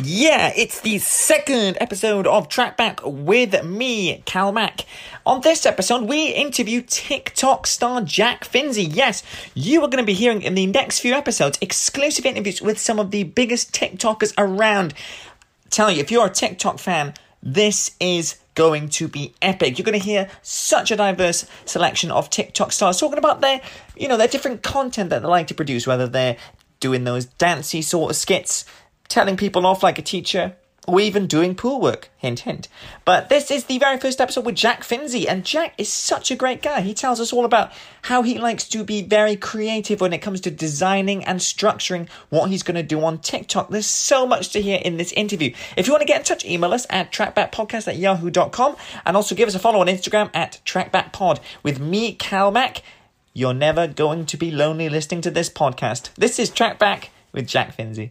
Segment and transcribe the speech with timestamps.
[0.00, 4.84] Yeah, it's the second episode of Track Back with me, Cal Mack.
[5.26, 8.88] On this episode, we interview TikTok star Jack Finzy.
[8.88, 9.24] Yes,
[9.54, 13.00] you are going to be hearing in the next few episodes exclusive interviews with some
[13.00, 14.94] of the biggest TikTokers around.
[15.68, 19.78] Tell you, if you're a TikTok fan, this is going to be epic.
[19.78, 23.60] You're going to hear such a diverse selection of TikTok stars talking about their,
[23.96, 26.36] you know, their different content that they like to produce, whether they're
[26.78, 28.64] doing those dancey sort of skits
[29.08, 30.56] telling people off like a teacher,
[30.88, 32.08] or even doing pool work.
[32.16, 32.66] Hint, hint.
[33.04, 36.36] But this is the very first episode with Jack Finzy, and Jack is such a
[36.36, 36.80] great guy.
[36.80, 37.70] He tells us all about
[38.02, 42.48] how he likes to be very creative when it comes to designing and structuring what
[42.48, 43.68] he's going to do on TikTok.
[43.68, 45.52] There's so much to hear in this interview.
[45.76, 49.34] If you want to get in touch, email us at trackbackpodcast at yahoo.com and also
[49.34, 51.38] give us a follow on Instagram at trackbackpod.
[51.62, 52.82] With me, Cal Mack,
[53.34, 56.14] you're never going to be lonely listening to this podcast.
[56.14, 58.10] This is Trackback with Jack Finzy.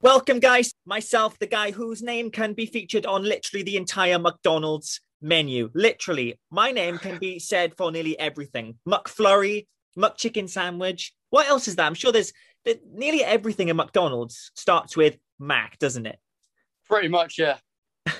[0.00, 0.72] Welcome, guys.
[0.86, 5.70] Myself, the guy whose name can be featured on literally the entire McDonald's menu.
[5.74, 8.76] Literally, my name can be said for nearly everything.
[8.88, 11.12] McFlurry, McChicken sandwich.
[11.30, 11.86] What else is that?
[11.86, 12.32] I'm sure there's,
[12.92, 16.18] nearly everything in McDonald's starts with Mac, doesn't it?
[16.88, 17.58] Pretty much, yeah.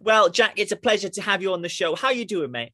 [0.00, 1.94] well, Jack, it's a pleasure to have you on the show.
[1.94, 2.72] How you doing, mate?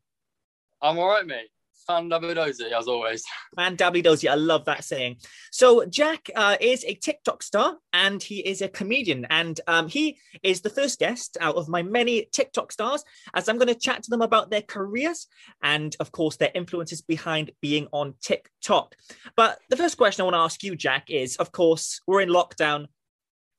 [0.83, 1.48] I'm all right, mate.
[1.86, 3.25] Fan dozy as always.
[3.56, 4.28] Fan dozy.
[4.28, 5.17] I love that saying.
[5.51, 9.27] So Jack uh, is a TikTok star and he is a comedian.
[9.28, 13.03] And um, he is the first guest out of my many TikTok stars
[13.34, 15.27] as I'm going to chat to them about their careers
[15.62, 18.95] and, of course, their influences behind being on TikTok.
[19.36, 22.28] But the first question I want to ask you, Jack, is, of course, we're in
[22.28, 22.86] lockdown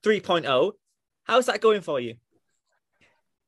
[0.04, 0.72] 3.0.
[1.32, 2.16] How's that going for you?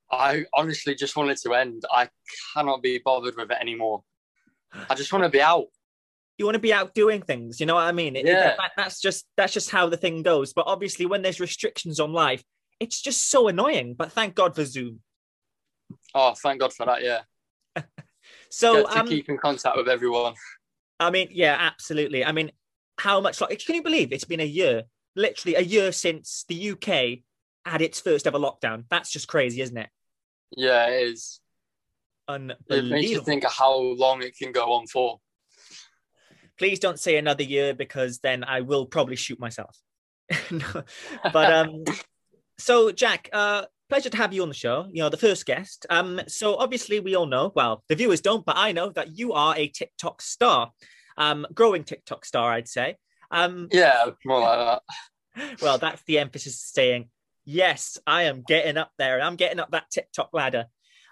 [0.09, 1.83] I honestly just wanted to end.
[1.91, 2.07] I
[2.53, 4.03] cannot be bothered with it anymore.
[4.89, 5.65] I just want to be out.
[6.37, 8.15] You want to be out doing things, you know what I mean?
[8.15, 8.55] It, yeah.
[8.55, 10.53] That, that's just that's just how the thing goes.
[10.53, 12.41] But obviously, when there's restrictions on life,
[12.79, 13.95] it's just so annoying.
[13.95, 15.01] But thank God for Zoom.
[16.15, 17.03] Oh, thank God for that.
[17.03, 17.23] Yeah.
[18.49, 20.35] so to um, keep in contact with everyone.
[21.01, 22.23] I mean, yeah, absolutely.
[22.23, 22.53] I mean,
[22.97, 24.83] how much like can you believe it's been a year,
[25.17, 27.23] literally a year since the UK
[27.65, 28.85] had its first ever lockdown?
[28.89, 29.89] That's just crazy, isn't it?
[30.55, 31.39] Yeah, it is.
[32.29, 35.19] It makes you think of how long it can go on for.
[36.57, 39.77] Please don't say another year because then I will probably shoot myself.
[41.33, 41.83] but um,
[42.57, 44.87] so Jack, uh, pleasure to have you on the show.
[44.91, 45.85] You know, the first guest.
[45.89, 49.33] Um, so obviously we all know, well, the viewers don't, but I know that you
[49.33, 50.71] are a TikTok star,
[51.17, 52.97] um, growing TikTok star, I'd say.
[53.31, 54.81] Um, yeah, more like
[55.35, 55.59] that.
[55.61, 57.09] well, that's the emphasis saying,
[57.45, 60.67] yes, I am getting up there and I'm getting up that TikTok ladder.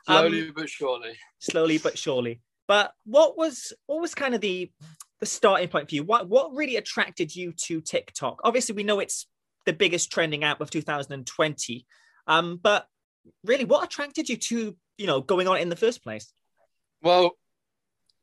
[0.06, 1.18] Slowly um, but surely.
[1.40, 2.42] Slowly but surely.
[2.68, 4.72] But what was what was kind of the
[5.20, 6.03] the starting point for you?
[6.03, 8.41] What what really attracted you to TikTok?
[8.44, 9.28] Obviously, we know it's
[9.66, 11.86] the biggest trending app of 2020.
[12.28, 12.88] Um, but
[13.44, 16.31] really, what attracted you to you know going on in the first place?
[17.03, 17.31] Well,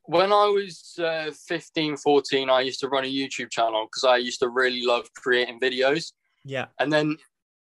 [0.03, 4.17] when I was uh, 15, 14, I used to run a YouTube channel because I
[4.17, 6.13] used to really love creating videos.
[6.43, 6.65] Yeah.
[6.79, 7.17] And then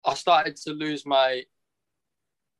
[0.05, 1.43] I started to lose my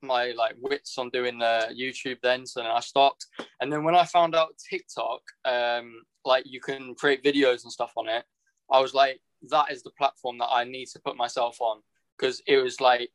[0.02, 3.26] my like wits on doing uh, YouTube then, so then I stopped.
[3.62, 7.94] And then when I found out TikTok, um, like you can create videos and stuff
[7.98, 8.24] on it,
[8.72, 9.20] I was like,
[9.50, 11.82] that is the platform that I need to put myself on
[12.18, 13.10] because it was like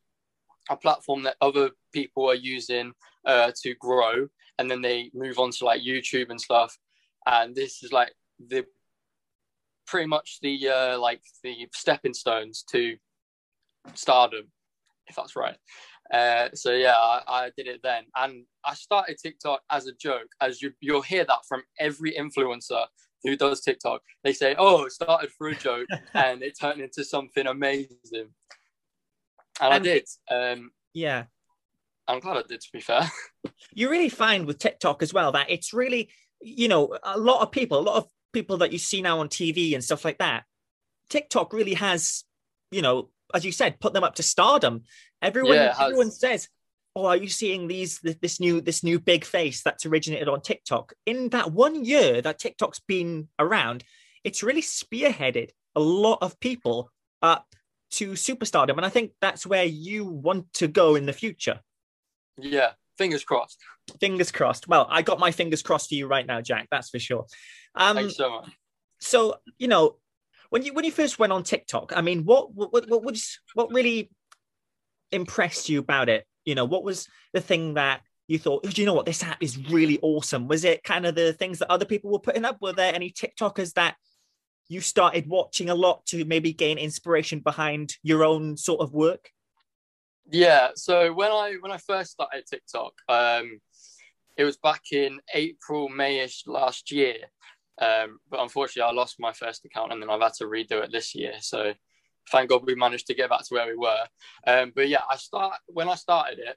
[0.68, 2.92] a platform that other people are using
[3.26, 6.76] uh, to grow, and then they move on to like YouTube and stuff.
[7.26, 8.12] And this is like
[8.48, 8.64] the
[9.86, 12.96] pretty much the uh, like the stepping stones to
[13.94, 14.50] stardom,
[15.06, 15.56] if that's right.
[16.12, 20.28] Uh, so yeah, I, I, did it then, and I started TikTok as a joke.
[20.40, 22.86] As you you'll hear that from every influencer
[23.22, 24.02] who does TikTok.
[24.24, 28.30] They say, "Oh, it started for a joke, and it turned into something amazing." And,
[29.60, 30.04] and I did.
[30.28, 31.24] Um, yeah,
[32.08, 32.60] I'm glad I did.
[32.60, 33.08] To be fair,
[33.72, 36.10] you really find with TikTok as well that it's really,
[36.40, 39.28] you know, a lot of people, a lot of people that you see now on
[39.28, 40.44] TV and stuff like that.
[41.08, 42.24] TikTok really has,
[42.70, 44.84] you know, as you said, put them up to stardom.
[45.22, 46.48] Everyone, yeah, everyone says,
[46.94, 50.92] "Oh, are you seeing these this new this new big face that's originated on TikTok?"
[51.06, 53.84] In that one year that TikTok's been around,
[54.24, 56.90] it's really spearheaded a lot of people
[57.22, 57.46] up
[57.92, 61.60] to superstardom, and I think that's where you want to go in the future.
[62.36, 63.58] Yeah, fingers crossed.
[64.00, 64.68] Fingers crossed.
[64.68, 66.68] Well, I got my fingers crossed for you right now, Jack.
[66.70, 67.26] That's for sure.
[67.74, 68.50] Um, Thanks so much.
[69.00, 69.96] So you know,
[70.50, 73.18] when you when you first went on TikTok, I mean, what what what what,
[73.54, 74.10] what really
[75.10, 76.26] impressed you about it?
[76.44, 79.42] You know, what was the thing that you thought, do you know what, this app
[79.42, 80.46] is really awesome?
[80.46, 82.58] Was it kind of the things that other people were putting up?
[82.60, 83.96] Were there any TikTokers that
[84.68, 89.30] you started watching a lot to maybe gain inspiration behind your own sort of work?
[90.30, 90.68] Yeah.
[90.76, 93.58] So when I when I first started TikTok, um,
[94.36, 97.16] it was back in April, Mayish last year.
[97.80, 100.92] Um, but unfortunately, I lost my first account, and then I've had to redo it
[100.92, 101.34] this year.
[101.40, 101.72] So
[102.30, 104.06] thank God we managed to get back to where we were.
[104.46, 106.56] Um, but yeah, I start when I started it,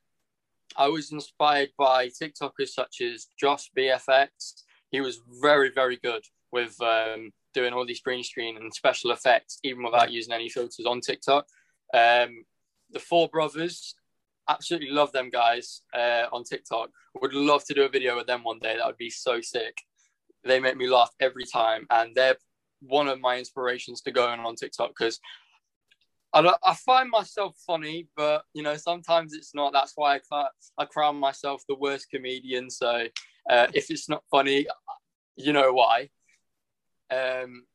[0.77, 4.63] I was inspired by TikTokers such as Josh BFX.
[4.91, 9.59] He was very very good with um, doing all these green screen and special effects,
[9.63, 11.45] even without using any filters on TikTok.
[11.93, 12.45] Um,
[12.91, 13.95] the four brothers,
[14.49, 16.89] absolutely love them guys uh, on TikTok.
[17.21, 18.77] Would love to do a video with them one day.
[18.77, 19.77] That would be so sick.
[20.43, 22.37] They make me laugh every time, and they're
[22.81, 25.19] one of my inspirations to going on TikTok because
[26.33, 29.73] I, I find myself funny, but you know sometimes it's not.
[29.73, 30.45] That's why I
[30.77, 32.69] I crown myself the worst comedian.
[32.69, 33.07] So
[33.49, 34.67] uh, if it's not funny,
[35.35, 36.09] you know why.
[37.11, 37.65] Um,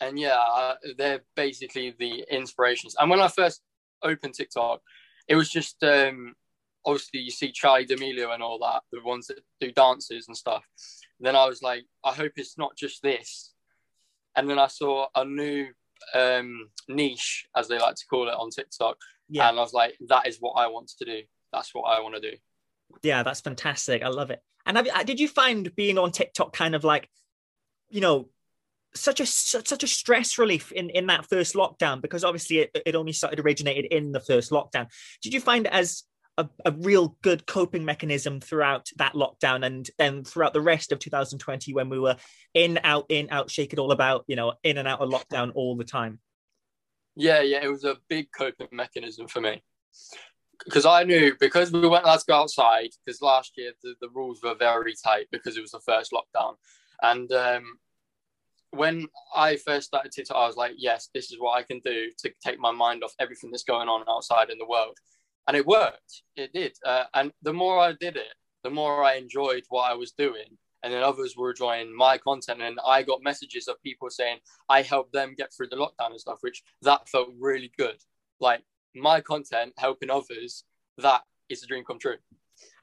[0.00, 2.94] and yeah, uh, they're basically the inspirations.
[2.98, 3.62] And when I first
[4.02, 4.80] opened TikTok,
[5.26, 6.34] it was just um,
[6.84, 10.64] obviously you see Charli D'Amelio and all that, the ones that do dances and stuff.
[11.20, 13.52] Then I was like, I hope it's not just this.
[14.36, 15.66] And then I saw a new
[16.14, 18.96] um, niche, as they like to call it on TikTok.
[19.28, 19.48] Yeah.
[19.48, 21.22] And I was like, that is what I want to do.
[21.52, 22.36] That's what I want to do.
[23.02, 24.02] Yeah, that's fantastic.
[24.02, 24.40] I love it.
[24.64, 27.08] And have, did you find being on TikTok kind of like
[27.90, 28.28] you know,
[28.94, 32.94] such a such a stress relief in in that first lockdown because obviously it, it
[32.94, 34.86] only started originated in the first lockdown.
[35.22, 36.04] Did you find it as
[36.38, 40.98] a, a, real good coping mechanism throughout that lockdown and then throughout the rest of
[40.98, 42.16] 2020 when we were
[42.54, 45.50] in out in out shake it all about you know in and out of lockdown
[45.54, 46.20] all the time.
[47.16, 49.62] Yeah yeah it was a big coping mechanism for me.
[50.64, 54.08] Because i knew because we weren't allowed to go outside because last year the, the
[54.14, 56.54] rules were very tight because it was the first lockdown.
[57.02, 57.78] And um,
[58.70, 62.10] when I first started TikTok, I was like, yes, this is what I can do
[62.18, 64.96] to take my mind off everything that's going on outside in the world.
[65.48, 66.22] And it worked.
[66.36, 66.76] It did.
[66.84, 70.58] Uh, and the more I did it, the more I enjoyed what I was doing.
[70.84, 72.62] And then others were enjoying my content.
[72.62, 76.20] And I got messages of people saying I helped them get through the lockdown and
[76.20, 77.96] stuff, which that felt really good.
[78.38, 78.62] Like
[78.94, 80.64] my content helping others,
[80.98, 82.16] that is a dream come true.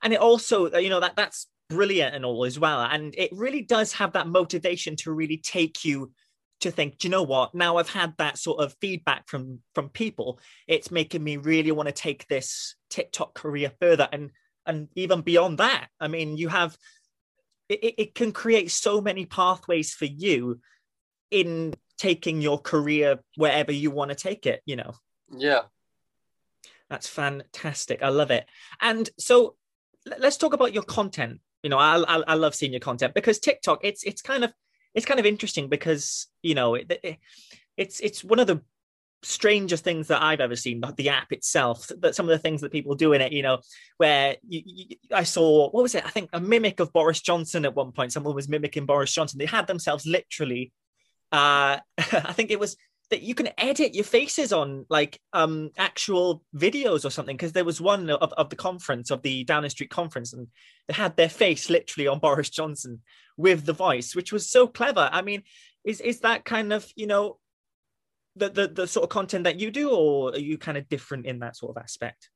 [0.04, 2.82] And it also, you know, that that's brilliant and all as well.
[2.82, 6.12] And it really does have that motivation to really take you
[6.62, 7.54] to think, do you know what?
[7.54, 11.88] Now I've had that sort of feedback from from people, it's making me really want
[11.88, 14.32] to take this TikTok career further and
[14.66, 15.88] and even beyond that.
[16.00, 16.78] I mean, you have
[17.70, 20.60] it, it can create so many pathways for you
[21.32, 24.94] in taking your career wherever you want to take it, you know.
[25.32, 25.62] Yeah.
[26.90, 28.04] That's fantastic.
[28.04, 28.46] I love it.
[28.80, 29.56] And so
[30.20, 33.40] let's talk about your content you know I, I, I love seeing your content because
[33.40, 34.54] tiktok it's it's kind of
[34.96, 37.18] it's kind of interesting because you know it, it,
[37.78, 38.62] it's it's one of the
[39.22, 40.82] strangest things that I've ever seen.
[40.98, 43.60] The app itself, that some of the things that people do in it, you know,
[43.98, 46.06] where you, you, I saw what was it?
[46.06, 48.14] I think a mimic of Boris Johnson at one point.
[48.14, 49.40] Someone was mimicking Boris Johnson.
[49.40, 50.72] They had themselves literally.
[51.32, 52.78] Uh, I think it was
[53.10, 57.66] that you can edit your faces on like um actual videos or something because there
[57.66, 60.48] was one of, of the conference of the Downing Street conference and
[60.88, 63.02] they had their face literally on Boris Johnson
[63.38, 65.10] with the voice which was so clever.
[65.12, 65.44] I mean
[65.84, 67.38] is is that kind of you know
[68.36, 71.26] the the, the sort of content that you do or are you kind of different
[71.26, 72.30] in that sort of aspect?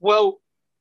[0.00, 0.40] Well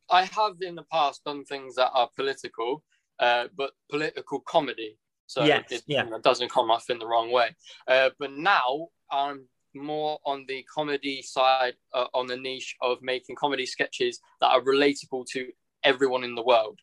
[0.10, 2.84] I have in the past done things that are political
[3.20, 6.04] uh, but political comedy so yes, it yeah.
[6.04, 7.56] you know, doesn't come off in the wrong way.
[7.88, 13.36] Uh, but now I'm more on the comedy side, uh, on the niche of making
[13.36, 15.48] comedy sketches that are relatable to
[15.84, 16.80] everyone in the world.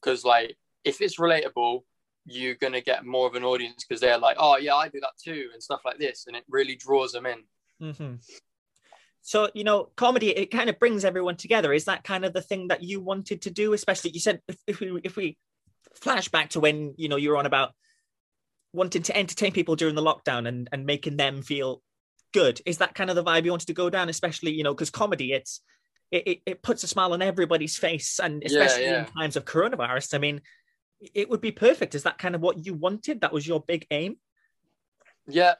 [0.00, 1.82] Because like, if it's relatable,
[2.26, 5.12] you're gonna get more of an audience because they're like, oh yeah, I do that
[5.22, 7.38] too, and stuff like this, and it really draws them in.
[7.82, 8.14] Mm-hmm.
[9.22, 11.72] So you know, comedy it kind of brings everyone together.
[11.72, 13.72] Is that kind of the thing that you wanted to do?
[13.72, 15.38] Especially you said if, if we if we
[16.00, 17.72] flashback to when you know you were on about
[18.72, 21.82] wanting to entertain people during the lockdown and and making them feel
[22.32, 22.60] good.
[22.64, 24.90] Is that kind of the vibe you wanted to go down especially you know because
[24.90, 25.60] comedy it's
[26.10, 29.06] it, it, it, puts a smile on everybody's face and especially yeah, yeah.
[29.06, 30.14] in times of coronavirus.
[30.14, 30.40] I mean
[31.14, 31.94] it would be perfect.
[31.94, 33.20] Is that kind of what you wanted?
[33.20, 34.16] That was your big aim?
[35.26, 35.54] Yeah.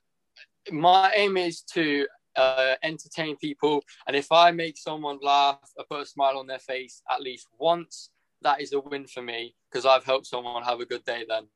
[0.71, 6.01] My aim is to uh, entertain people and if i make someone laugh or put
[6.01, 8.11] a smile on their face at least once
[8.43, 11.49] that is a win for me because I've helped someone have a good day then.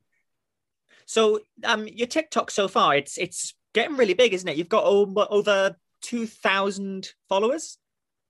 [1.06, 4.56] So um your TikTok so far, it's it's getting really big, isn't it?
[4.56, 7.78] You've got over, over two thousand followers.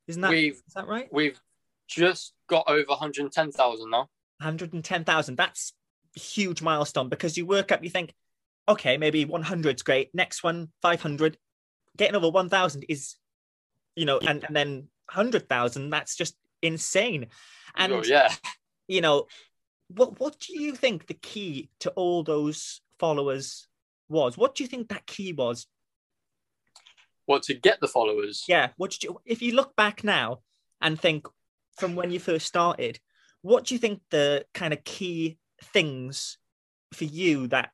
[0.07, 1.09] Isn't that we've is that right?
[1.13, 1.41] we've
[1.87, 4.09] just got over 110,000 now.
[4.39, 5.37] 110,000.
[5.37, 5.73] That's
[6.17, 8.15] a huge milestone because you work up, you think,
[8.69, 10.15] okay, maybe 100 is great.
[10.15, 11.37] Next one, 500.
[11.97, 13.17] Getting over 1,000 is,
[13.95, 17.27] you know, and, and then 100,000, that's just insane.
[17.77, 18.33] And, oh, yeah.
[18.89, 19.27] you know,
[19.89, 23.69] what, what do you think the key to all those followers
[24.09, 24.37] was?
[24.37, 25.67] What do you think that key was?
[27.27, 28.45] What to get the followers?
[28.49, 28.69] Yeah.
[28.77, 30.41] What did you, if you look back now
[30.81, 31.27] and think
[31.77, 32.99] from when you first started,
[33.43, 36.39] what do you think the kind of key things
[36.93, 37.71] for you that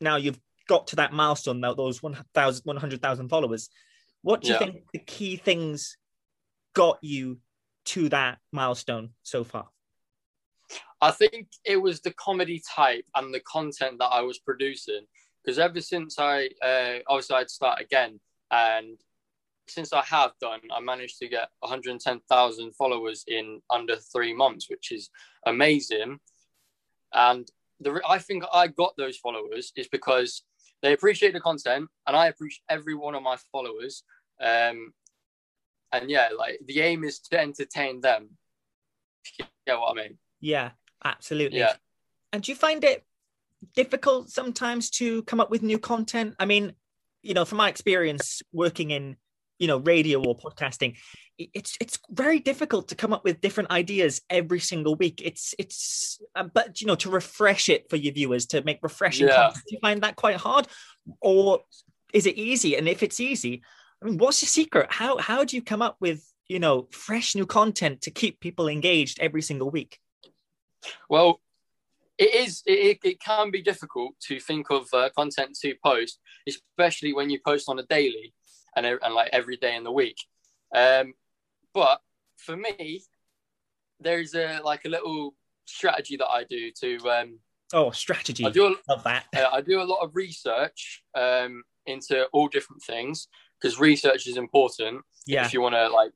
[0.00, 3.70] now you've got to that milestone now those 1,000 100,000 followers
[4.22, 4.58] what do you Yeah.
[4.58, 5.96] think the key things
[6.74, 7.38] got you
[7.88, 9.68] to that milestone so far
[11.00, 15.06] I think it was the comedy type and the content that I was producing.
[15.44, 18.20] Because ever since I, uh, obviously, I'd start again.
[18.50, 18.98] And
[19.68, 24.90] since I have done, I managed to get 110,000 followers in under three months, which
[24.90, 25.10] is
[25.46, 26.18] amazing.
[27.14, 27.48] And
[27.80, 30.42] the I think I got those followers is because
[30.82, 34.02] they appreciate the content, and I appreciate every one of my followers.
[34.40, 34.92] Um,
[35.92, 38.30] and yeah, like the aim is to entertain them.
[39.38, 40.18] you get what I mean?
[40.40, 40.70] yeah
[41.04, 41.74] absolutely Yeah.
[42.32, 43.04] and do you find it
[43.74, 46.72] difficult sometimes to come up with new content i mean
[47.22, 49.16] you know from my experience working in
[49.58, 50.96] you know radio or podcasting
[51.38, 56.20] it's it's very difficult to come up with different ideas every single week it's it's
[56.36, 59.34] uh, but you know to refresh it for your viewers to make refreshing Yeah.
[59.46, 60.68] content do you find that quite hard
[61.20, 61.60] or
[62.12, 63.62] is it easy and if it's easy
[64.02, 67.34] i mean what's your secret how how do you come up with you know fresh
[67.34, 70.00] new content to keep people engaged every single week
[71.08, 71.40] Well,
[72.16, 72.62] it is.
[72.66, 77.38] It, it- can be difficult to think of uh, content to post, especially when you
[77.44, 78.32] post on a daily
[78.76, 80.16] and and like every day in the week.
[80.74, 81.14] Um,
[81.74, 82.00] but
[82.36, 83.02] for me,
[84.00, 85.34] there's a like a little
[85.66, 87.10] strategy that I do to.
[87.10, 87.38] Um,
[87.72, 88.66] oh strategy I do.
[88.66, 93.28] A, love that uh, I do a lot of research um, into all different things
[93.60, 95.44] because research is important yeah.
[95.44, 96.12] if you want to like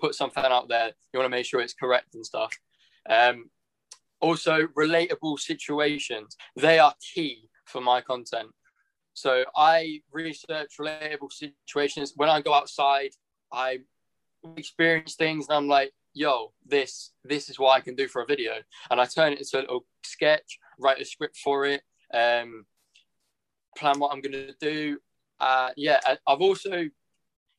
[0.00, 2.52] put something out there you want to make sure it's correct and stuff.
[3.08, 3.50] Um
[4.20, 8.48] also relatable situations they are key for my content.
[9.14, 12.12] So i research relatable situations.
[12.16, 13.10] When i go outside
[13.52, 13.78] i
[14.56, 18.26] experience things and i'm like yo this this is what i can do for a
[18.26, 18.54] video.
[18.90, 21.82] And i turn it into a little sketch write a script for it
[22.14, 22.64] um
[23.76, 24.98] plan what i'm going to do
[25.40, 26.84] uh yeah i've also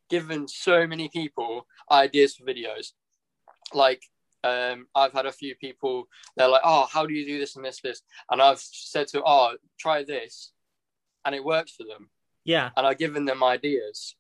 [0.09, 2.91] given so many people ideas for videos.
[3.73, 4.03] Like
[4.43, 7.63] um, I've had a few people, they're like, "Oh, how do you do this and
[7.63, 10.51] this, this?" And I've said to, "Oh, try this,"
[11.25, 12.09] and it works for them.
[12.45, 14.15] yeah And I've given them ideas,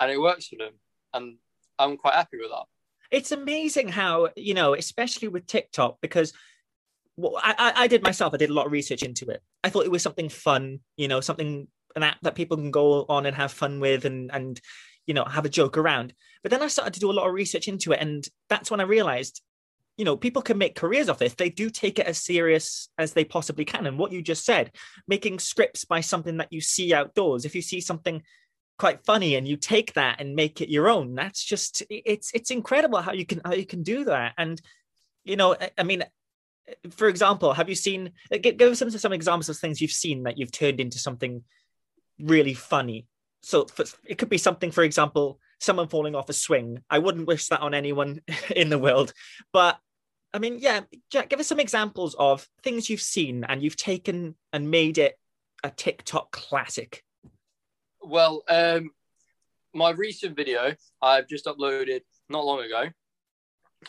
[0.00, 0.74] and it works for them,
[1.14, 1.36] and
[1.78, 2.66] I'm quite happy with that.
[3.10, 6.32] it's amazing how you know especially with tiktok because
[7.16, 9.86] well, I I did myself i did a lot of research into it i thought
[9.86, 13.36] it was something fun you know something an app that people can go on and
[13.36, 14.60] have fun with and and
[15.06, 16.14] you know have a joke around.
[16.42, 18.80] But then i started to do a lot of research into it and that's when
[18.80, 19.42] i realized
[19.98, 21.34] you know people can make careers off this.
[21.34, 23.84] They do take it as serious as they possibly can.
[23.84, 24.70] And what you just said
[25.08, 27.44] making scripts by something that you see outdoors.
[27.44, 28.22] If you see something
[28.78, 32.52] quite funny and you take that and make it your own that's just it's it's
[32.52, 34.34] incredible how you can how you can do that.
[34.38, 34.62] And
[35.24, 36.04] you know i, I mean
[36.90, 40.38] for example have you seen give, give some some examples of things you've seen that
[40.38, 41.42] you've turned into something
[42.20, 43.06] really funny
[43.42, 47.26] so for, it could be something for example someone falling off a swing i wouldn't
[47.26, 48.20] wish that on anyone
[48.56, 49.12] in the world
[49.52, 49.78] but
[50.34, 54.34] i mean yeah jack give us some examples of things you've seen and you've taken
[54.52, 55.18] and made it
[55.64, 57.02] a tiktok classic
[58.00, 58.90] Well, um,
[59.74, 62.88] my recent video I've just uploaded not long ago.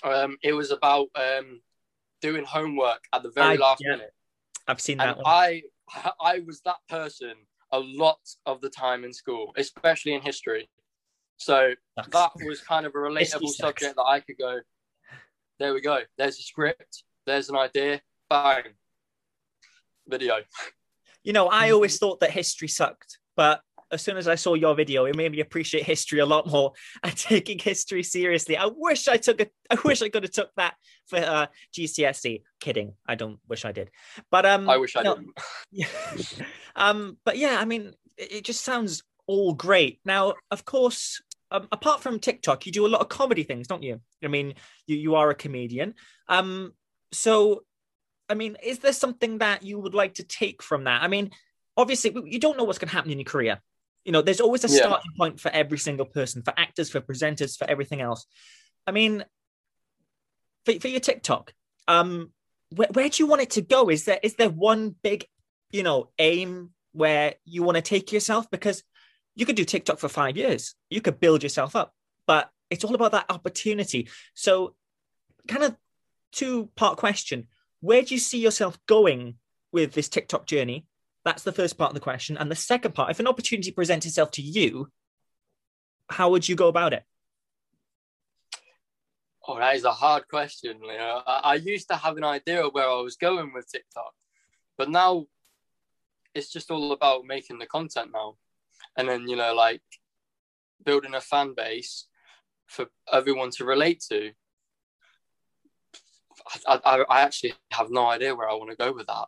[0.04, 1.62] Um, it was about um,
[2.22, 3.92] doing homework at the very I- last yeah.
[3.96, 4.14] minute.
[4.68, 5.64] i've seen that I
[6.22, 7.34] I was that person
[7.72, 10.70] a lot of the time in school, especially in history.
[11.38, 12.10] So Sucks.
[12.10, 14.60] that was kind of a relatable subject that I could go.
[15.60, 16.00] There we go.
[16.18, 17.04] There's a script.
[17.26, 18.02] There's an idea.
[18.30, 18.64] Bang.
[20.08, 20.38] Video.
[21.24, 23.62] You know, I always thought that history sucked, but
[23.92, 26.74] as soon as I saw your video, it made me appreciate history a lot more
[27.04, 28.58] and taking history seriously.
[28.58, 29.52] I wish I took it.
[29.70, 30.76] I wish I could have took that
[31.08, 32.44] for uh, GCSE.
[32.60, 32.94] Kidding.
[33.08, 33.90] I don't wish I did.
[34.32, 35.38] But um, I wish I no, didn't.
[35.72, 35.88] yeah.
[36.76, 40.00] um, but yeah, I mean, it it just sounds all great.
[40.06, 43.84] Now, of course, um, apart from TikTok, you do a lot of comedy things, don't
[43.84, 44.02] you?
[44.24, 44.56] I mean,
[44.88, 45.96] you you are a comedian.
[46.28, 46.74] Um,
[47.12, 47.64] so,
[48.28, 51.02] I mean, is there something that you would like to take from that?
[51.02, 51.32] I mean,
[51.76, 53.62] obviously, you don't know what's going to happen in your career.
[54.10, 54.88] You know, there's always a Yeah.
[54.88, 58.26] starting point for every single person, for actors, for presenters, for everything else.
[58.88, 59.24] I mean,
[60.66, 61.54] for, for your TikTok,
[61.88, 62.34] um,
[62.72, 63.88] where, where do you want it to go?
[63.88, 65.28] Is there is there one big,
[65.70, 68.50] you know, aim where you want to take yourself?
[68.50, 68.82] Because
[69.36, 71.94] you could do TikTok for five years, you could build yourself up,
[72.26, 74.10] but it's all about that opportunity.
[74.34, 74.74] So,
[75.48, 75.76] kind of
[76.32, 77.46] two part question:
[77.80, 79.36] Where do you see yourself going
[79.72, 80.88] with this TikTok journey?
[81.26, 84.06] That's the first part of the question, and the second part: If an opportunity presents
[84.06, 84.90] itself to you,
[86.10, 87.04] how would you go about it?
[89.48, 90.80] Oh, that is a hard question.
[90.82, 93.72] You know, I, I used to have an idea of where I was going with
[93.72, 94.14] TikTok,
[94.78, 95.26] but now
[96.34, 98.36] it's just all about making the content now,
[98.96, 99.82] and then you know, like
[100.86, 102.08] building a fan base
[102.68, 104.32] for everyone to relate to.
[106.66, 109.26] I, I, I actually have no idea where I want to go with that.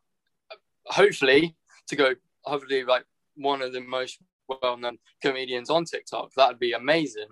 [0.85, 1.55] Hopefully,
[1.91, 3.05] to go, hopefully, like
[3.35, 4.17] one of the most
[4.49, 6.31] well-known comedians on TikTok.
[6.35, 7.27] That'd be amazing.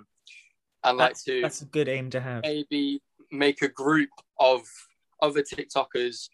[0.83, 2.43] And like That's, to that's a good aim to have.
[2.43, 3.01] maybe
[3.31, 4.61] make a group of
[5.21, 6.29] other TikTokers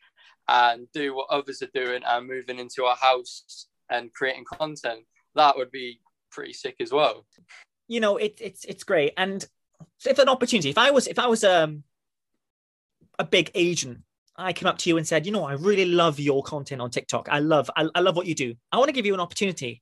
[0.47, 5.01] and do what others are doing and moving into our house and creating content.
[5.33, 5.99] That would be
[6.31, 7.25] pretty sick as well.
[7.87, 9.45] you know it, it's it's great and
[10.05, 11.83] if an opportunity if i was if i was um
[13.19, 13.99] a big agent
[14.37, 16.89] i came up to you and said you know i really love your content on
[16.89, 17.27] tiktok.
[17.29, 18.55] I love i, I love what you do.
[18.71, 19.81] I want to give you an opportunity.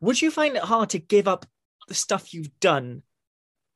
[0.00, 1.46] Would you find it hard to give up
[1.88, 3.02] the stuff you've done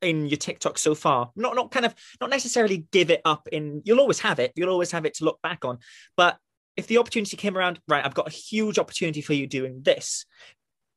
[0.00, 1.30] in your tiktok so far?
[1.36, 4.52] Not not kind of not necessarily give it up in you'll always have it.
[4.54, 5.78] You'll always have it to look back on.
[6.16, 6.38] But
[6.76, 10.24] if the opportunity came around right i've got a huge opportunity for you doing this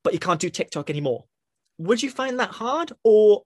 [0.04, 1.24] but you can't do tiktok anymore.
[1.78, 2.92] Would you find that hard?
[3.04, 3.42] Or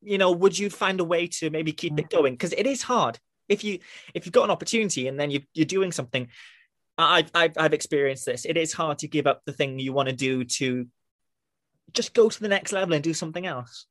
[0.00, 2.10] you know would you find a way to maybe keep it mm.
[2.10, 2.34] going?
[2.34, 3.78] Because it is hard if you
[4.14, 6.28] if you've got an opportunity and then you, you're doing something
[6.96, 10.08] I've, I've i've experienced this it is hard to give up the thing you want
[10.08, 10.86] to do to
[11.92, 13.86] just go to the next level and do something else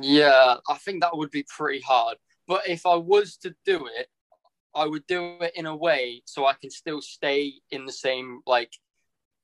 [0.00, 2.18] Yeah, I think that would be pretty hard.
[2.46, 4.08] But if I was to do it,
[4.74, 8.40] I would do it in a way so I can still stay in the same
[8.46, 8.72] like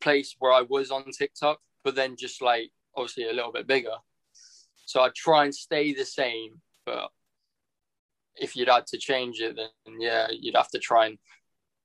[0.00, 3.96] place where I was on TikTok, but then just like obviously a little bit bigger.
[4.84, 7.10] So I'd try and stay the same, but
[8.36, 11.18] if you'd had to change it, then yeah, you'd have to try and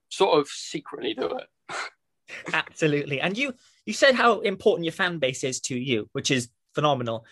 [0.10, 1.76] sort of secretly do it.
[2.54, 3.22] absolutely.
[3.22, 3.54] And you
[3.86, 7.26] you said how important your fan base is to you which is phenomenal.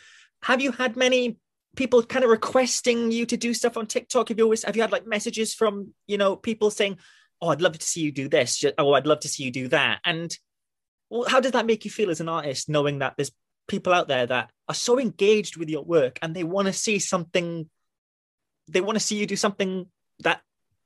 [0.44, 1.38] Have you had many
[1.76, 4.30] people kind of requesting you to do stuff on tiktok?
[4.30, 6.98] Have you always have you had like messages from you know people saying
[7.42, 8.64] oh i'd love to see you do this.
[8.78, 10.00] Oh i'd love to see you do that.
[10.06, 10.38] And
[11.10, 13.32] well how does that make you feel as an artist knowing that there's
[13.68, 17.00] people out there that are so engaged with your work and they want to see
[17.00, 17.70] something
[18.68, 19.88] they want to see you do something
[20.20, 20.42] that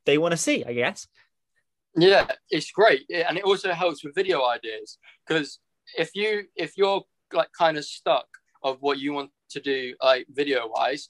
[0.05, 1.07] they want to see i guess
[1.95, 5.59] Yeah, it's great, and it also helps with video ideas because
[5.97, 7.01] if you if you're
[7.33, 8.27] like kind of stuck
[8.61, 11.09] of what you want to do like video wise,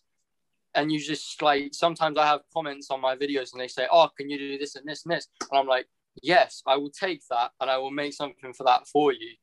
[0.75, 4.10] and you just like sometimes I have comments on my videos and they say, "Oh,
[4.17, 5.88] can you do this and this and this?" and I'm like,
[6.23, 9.36] "Yes, I will take that and I will make something for that for you,"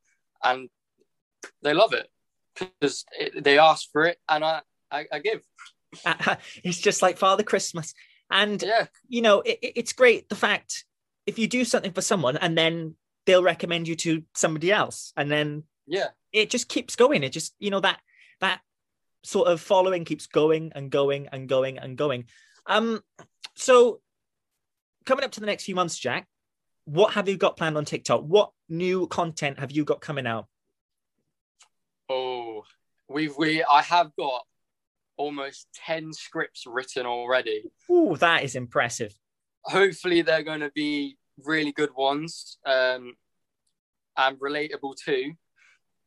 [0.42, 0.70] and
[1.62, 2.08] they love it
[2.54, 3.04] because
[3.42, 5.42] they ask for it and I I, I give.
[6.64, 7.94] it's just like father christmas.
[8.30, 10.84] And Yeah, you know it, it- it's great the fact
[11.26, 15.30] if you do something for someone and then they'll recommend you to somebody else and
[15.30, 17.22] then yeah, it just keeps going.
[17.22, 18.00] It just you know that
[18.40, 18.60] that
[19.24, 22.24] sort of following keeps going and going and going and going.
[22.66, 23.00] Um
[23.54, 24.00] so
[25.04, 26.26] coming up to the next few months jack
[26.84, 28.22] what have you got planned on tiktok?
[28.22, 30.46] What new content have you got coming out?
[32.08, 32.62] Oh,
[33.08, 34.44] we've we I have got
[35.16, 37.64] almost ten scripts written already.
[37.90, 39.14] Ooh, that is impressive
[39.66, 43.14] Hopefully, they're going to be really good ones um,
[44.16, 45.32] and relatable too.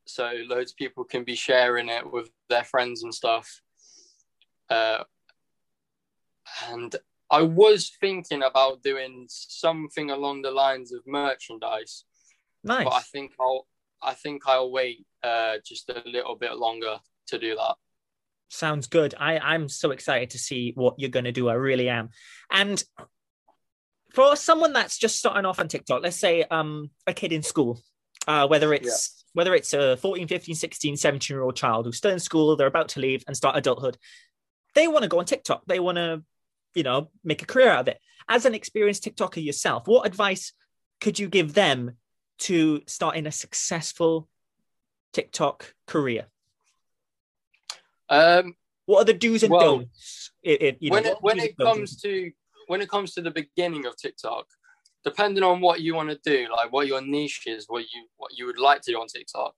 [0.07, 3.61] So loads of people can be sharing it with their friends and stuff.
[4.69, 5.03] Uh,
[6.69, 6.95] and
[7.29, 12.05] I was thinking about doing something along the lines of merchandise,
[12.63, 13.67] nice but I think I'll
[14.01, 17.75] I think I'll wait uh, just a little bit longer to do that.
[18.49, 19.15] Sounds good.
[19.17, 21.47] I I'm so excited to see what you're going to do.
[21.47, 22.09] I really am.
[22.51, 22.83] And
[24.13, 27.79] for someone that's just starting off on TikTok, let's say um a kid in school,
[28.27, 32.11] uh, whether it's whether it's a 14, 15, 16, 17 year old child who's still
[32.11, 33.97] in school, they're about to leave and start adulthood.
[34.75, 35.63] They want to go on TikTok.
[35.67, 36.23] They want to,
[36.73, 37.99] you know, make a career out of it.
[38.27, 40.53] As an experienced TikToker yourself, what advice
[40.99, 41.97] could you give them
[42.39, 44.27] to starting a successful
[45.13, 46.25] TikTok career?
[48.09, 50.31] Um, What are the do's and Well, don'ts?
[50.41, 52.31] It, it, you know, when it when it comes to
[52.67, 54.45] when it comes to the beginning of TikTok,
[55.03, 58.37] depending on what you want to do, like what your niche is, what you what
[58.37, 59.53] you would like to do on TikTok,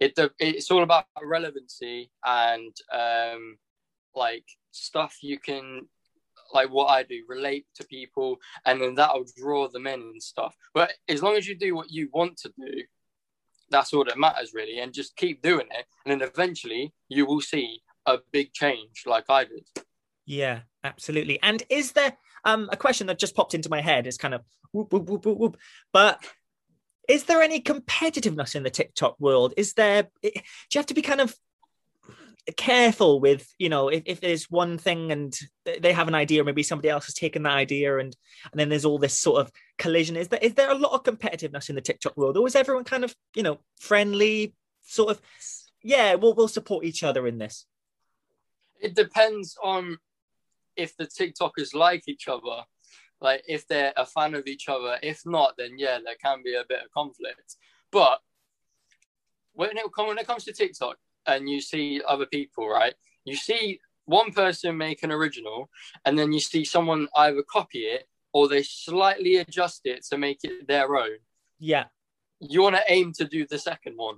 [0.00, 3.56] it it's all about relevancy and um,
[4.14, 5.88] like stuff you can
[6.52, 10.54] like what I do, relate to people, and then that'll draw them in and stuff.
[10.72, 12.82] But as long as you do what you want to do,
[13.70, 17.40] that's all that matters really, and just keep doing it, and then eventually you will
[17.40, 19.66] see a big change, like I did.
[20.26, 21.38] Yeah, absolutely.
[21.42, 24.06] And is there um, a question that just popped into my head?
[24.06, 25.56] Is kind of whoop whoop whoop whoop whoop,
[25.92, 26.22] but
[27.08, 29.54] is there any competitiveness in the TikTok world?
[29.56, 30.04] Is there?
[30.22, 30.40] Do you
[30.76, 31.36] have to be kind of
[32.52, 35.38] careful with you know if, if there's one thing and
[35.80, 38.14] they have an idea maybe somebody else has taken that idea and
[38.52, 41.02] and then there's all this sort of collision is there is there a lot of
[41.02, 42.36] competitiveness in the tiktok world?
[42.36, 45.22] Or is everyone kind of you know friendly sort of?
[45.82, 47.66] Yeah we'll, we'll support each other in this.
[48.80, 49.98] It depends on
[50.76, 52.64] if the tiktokers like each other
[53.20, 54.98] like if they're a fan of each other.
[55.02, 57.56] If not then yeah there can be a bit of conflict.
[57.90, 58.20] But
[59.54, 62.94] when it, when it comes to tiktok and you see other people, right?
[63.24, 65.70] You see one person make an original,
[66.04, 70.40] and then you see someone either copy it or they slightly adjust it to make
[70.42, 71.18] it their own.
[71.58, 71.84] Yeah.
[72.40, 74.16] You want to aim to do the second one.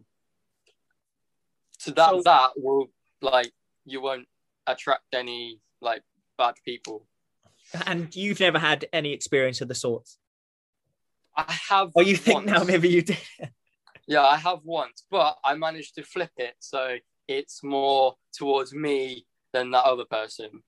[1.78, 2.86] So that so, that will
[3.20, 3.52] like
[3.84, 4.26] you won't
[4.66, 6.02] attract any like
[6.38, 7.06] bad people.
[7.86, 10.18] And you've never had any experience of the sorts.
[11.36, 11.90] I have.
[11.94, 12.50] Or you think once.
[12.50, 13.18] now maybe you did.
[14.06, 16.96] Yeah, I have once, but I managed to flip it so
[17.28, 20.62] it's more towards me than that other person.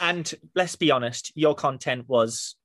[0.00, 2.56] And let's be honest, your content was,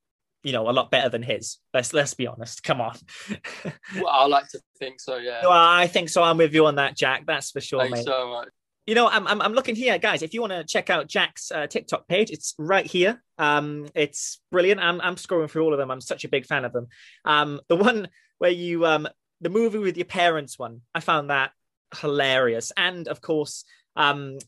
[0.42, 1.58] you know, a lot better than his.
[1.72, 2.62] Let's let's be honest.
[2.62, 2.96] Come on.
[3.94, 5.16] well, I like to think so.
[5.16, 5.40] Yeah.
[5.42, 6.22] Well, I think so.
[6.22, 7.24] I'm with you on that, Jack.
[7.26, 8.06] That's for sure, Thanks mate.
[8.06, 8.48] so much.
[8.86, 10.22] You know, I'm, I'm, I'm looking here, guys.
[10.22, 13.22] If you want to check out Jack's uh, TikTok page, it's right here.
[13.38, 14.80] Um, it's brilliant.
[14.80, 15.92] I'm, I'm scrolling through all of them.
[15.92, 16.88] I'm such a big fan of them.
[17.24, 19.06] Um, the one where you um
[19.42, 20.80] the movie with your parents one.
[20.94, 21.52] I found that
[22.00, 23.64] hilarious, and of course,
[23.96, 24.38] um,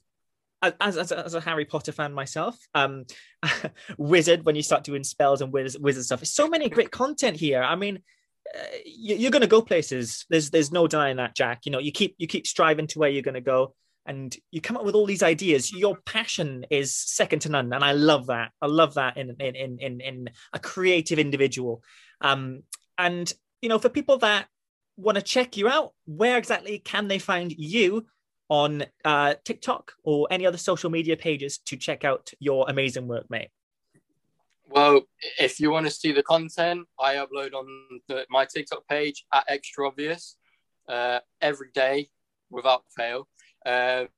[0.80, 3.04] as, as, as, a Harry Potter fan myself, um,
[3.98, 6.24] wizard when you start doing spells and wizard, wizard stuff.
[6.24, 7.62] So many great content here.
[7.62, 8.00] I mean,
[8.54, 10.24] uh, you, are going to go places.
[10.30, 11.66] There's there's no denying that, Jack.
[11.66, 13.74] You know, you keep you keep striving to where you're going to go,
[14.07, 15.72] and you come up with all these ideas.
[15.72, 18.52] Your passion is second to none, and I love that.
[18.62, 21.83] I love that in in in in, in a creative individual.
[22.20, 22.62] Um,
[22.96, 24.46] and you know, for people that
[24.96, 28.07] want to check you out, where exactly can they find you
[28.48, 33.28] on uh, TikTok or any other social media pages to check out your amazing work,
[33.30, 33.48] mate?
[34.68, 35.02] Well,
[35.38, 37.66] if you want to see the content, I upload on
[38.09, 40.37] the, my TikTok page at Extra Obvious
[40.88, 42.11] uh, every day
[42.50, 43.28] without fail.
[43.64, 44.09] Um,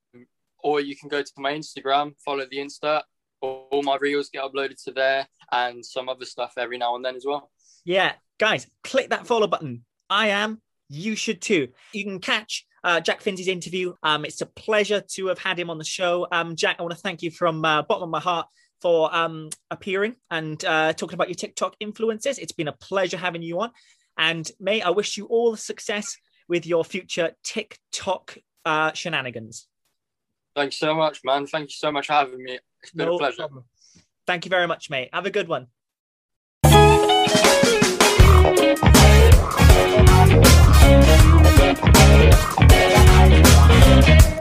[0.63, 3.03] or you can go to my Instagram, follow the Insta.
[3.41, 7.15] All my reels get uploaded to there and some other stuff every now and then
[7.15, 7.51] as well.
[7.85, 9.85] Yeah, guys, click that follow button.
[10.09, 11.69] I am you should too.
[11.93, 13.95] You can catch uh, Jack Finzy's interview.
[14.03, 16.27] Um, it's a pleasure to have had him on the show.
[16.31, 18.47] Um, Jack, I want to thank you from uh, bottom of my heart
[18.81, 22.39] for um, appearing and uh, talking about your TikTok influences.
[22.39, 23.71] It's been a pleasure having you on.
[24.19, 26.17] And May, I wish you all the success
[26.49, 29.67] with your future TikTok uh, shenanigans.
[30.55, 31.47] Thanks so much, man.
[31.47, 32.59] Thank you so much for having me.
[32.83, 33.37] It's been no a pleasure.
[33.39, 33.65] Problem.
[34.27, 35.11] Thank you very much, mate.
[35.13, 35.67] Have a good one.
[44.07, 44.36] Thank